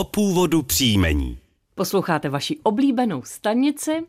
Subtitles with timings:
[0.00, 1.38] o původu příjmení.
[1.74, 4.06] Posloucháte vaši oblíbenou stanici,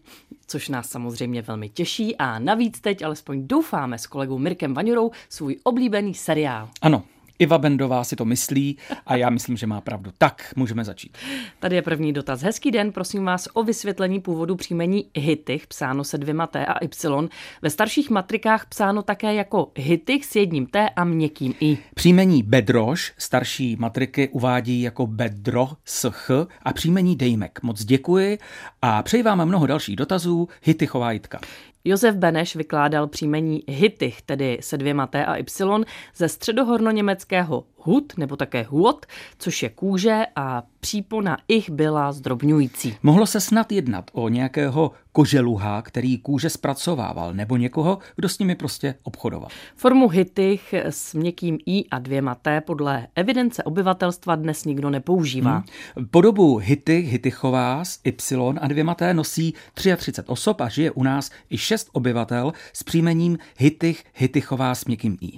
[0.48, 5.58] což nás samozřejmě velmi těší a navíc teď alespoň doufáme s kolegou Mirkem Vaňurou svůj
[5.64, 6.70] oblíbený seriál.
[6.82, 7.04] Ano,
[7.42, 10.12] Iva Bendová si to myslí a já myslím, že má pravdu.
[10.18, 11.18] Tak, můžeme začít.
[11.60, 12.42] Tady je první dotaz.
[12.42, 17.30] Hezký den, prosím vás o vysvětlení původu příjmení Hittich, psáno se dvěma T a Y.
[17.62, 21.78] Ve starších matrikách psáno také jako Hittich s jedním T a měkkým I.
[21.96, 26.32] Příjmení Bedroš starší matriky uvádí jako Bedro s Ch
[26.64, 27.60] a příjmení Dejmek.
[27.64, 28.38] Moc děkuji
[28.82, 30.48] a přeji vám mnoho dalších dotazů.
[30.64, 31.40] Hittichová Jitka.
[31.86, 35.86] Josef Beneš vykládal příjmení Hittich, tedy se dvěma T a Y,
[36.16, 39.06] ze středohorno-německého hud nebo také huot,
[39.38, 42.96] což je kůže a přípona ich byla zdrobňující.
[43.04, 48.56] Mohlo se snad jednat o nějakého koželuha, který kůže zpracovával, nebo někoho, kdo s nimi
[48.56, 49.50] prostě obchodoval.
[49.76, 55.64] Formu hitych s měkkým i a dvěma t podle evidence obyvatelstva dnes nikdo nepoužívá.
[55.96, 56.08] Hmm.
[56.12, 61.32] Podobu hity, hitychová s y a dvěma t nosí 33 osob a žije u nás
[61.50, 65.32] i 6 obyvatel s příjmením hitych, hitychová s měkkým i.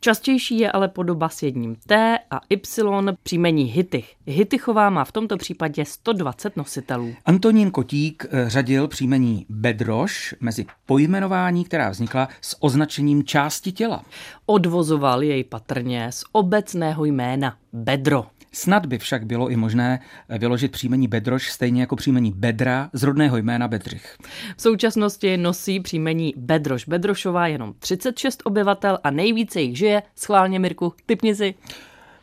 [0.00, 4.14] Častější je ale podoba s jedním T a Y příjmení Hittich.
[4.26, 7.14] Hittichová má v tomto případě 120 nositelů.
[7.26, 14.02] Antonín Kotík eh, řadil příjmení Bedroš mezi pojmenování, která vznikla s označením části těla.
[14.46, 18.26] Odvozoval jej patrně z obecného jména Bedro.
[18.52, 20.00] Snad by však bylo i možné
[20.38, 24.16] vyložit příjmení Bedroš stejně jako příjmení Bedra z rodného jména Bedřich.
[24.56, 30.94] V současnosti nosí příjmení Bedroš Bedrošová jenom 36 obyvatel a nejvíce jich žije, schválně Mirku,
[31.06, 31.54] typni si.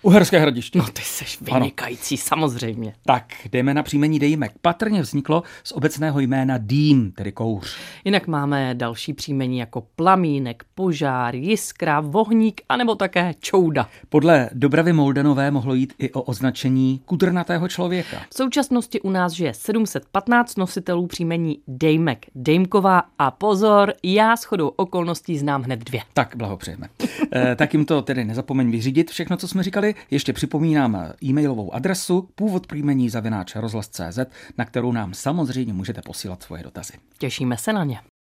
[0.05, 0.79] Uherské hradiště.
[0.79, 2.23] No ty seš vynikající, ano.
[2.25, 2.93] samozřejmě.
[3.05, 4.51] Tak, jdeme na příjmení dejmek.
[4.61, 7.75] Patrně vzniklo z obecného jména dým, tedy kouř.
[8.05, 13.89] Jinak máme další příjmení jako plamínek, požár, jiskra, vohník anebo také čouda.
[14.09, 18.17] Podle Dobravy Moldenové mohlo jít i o označení kudrnatého člověka.
[18.29, 25.37] V současnosti u nás žije 715 nositelů příjmení dejmek, dejmková a pozor, já shodou okolností
[25.37, 26.01] znám hned dvě.
[26.13, 26.87] Tak blahopřejeme.
[27.35, 29.94] e, tak jim to tedy nezapomeň vyřídit všechno, co jsme říkali.
[30.11, 34.19] Ještě připomínám e-mailovou adresu původ příjmení zavináč rozhlas.cz,
[34.57, 36.93] na kterou nám samozřejmě můžete posílat svoje dotazy.
[37.17, 37.99] Těšíme se na ně.